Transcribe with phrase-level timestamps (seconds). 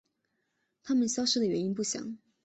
[0.81, 2.17] 它们消失的原因不详。